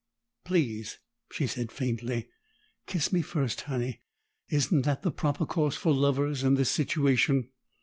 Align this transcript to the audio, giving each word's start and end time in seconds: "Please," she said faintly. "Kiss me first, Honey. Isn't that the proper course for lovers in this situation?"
"Please," 0.45 0.97
she 1.31 1.45
said 1.45 1.71
faintly. 1.71 2.27
"Kiss 2.87 3.13
me 3.13 3.21
first, 3.21 3.61
Honey. 3.61 4.01
Isn't 4.49 4.81
that 4.81 5.03
the 5.03 5.11
proper 5.11 5.45
course 5.45 5.75
for 5.75 5.93
lovers 5.93 6.43
in 6.43 6.55
this 6.55 6.71
situation?" 6.71 7.49